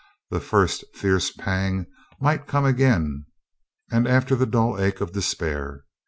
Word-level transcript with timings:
The 0.31 0.39
first 0.39 0.83
fierce 0.95 1.29
pang 1.31 1.85
might 2.19 2.47
come 2.47 2.65
again 2.65 3.27
and 3.91 4.07
after 4.07 4.35
the 4.35 4.47
dull 4.47 4.79
ache 4.81 4.99
of 4.99 5.11
despair. 5.11 5.83